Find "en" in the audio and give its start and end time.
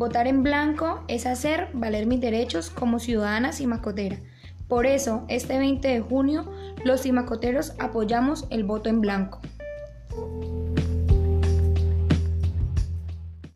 0.28-0.42, 8.88-9.02